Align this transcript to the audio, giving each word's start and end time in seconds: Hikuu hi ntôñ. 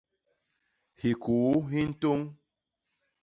Hikuu 1.01 1.53
hi 1.69 1.79
ntôñ. 1.91 2.19